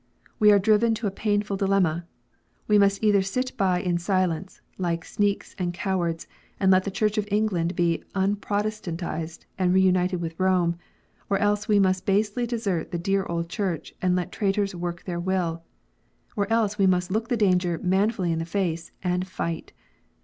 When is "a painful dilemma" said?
1.05-2.07